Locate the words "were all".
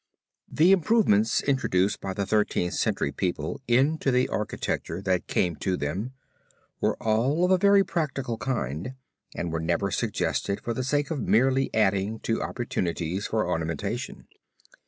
6.79-7.45